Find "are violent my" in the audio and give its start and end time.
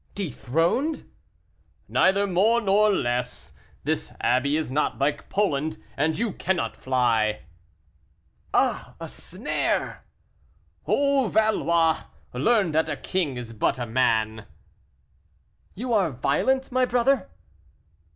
15.93-16.85